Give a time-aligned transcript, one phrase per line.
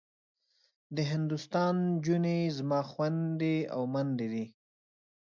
[0.95, 4.45] د هندوستان نجونې زما خوندي او مندي دي.